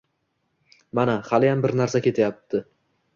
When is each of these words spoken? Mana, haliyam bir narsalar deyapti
Mana, 0.99 1.17
haliyam 1.31 1.61
bir 1.65 1.75
narsalar 1.81 2.09
deyapti 2.21 2.63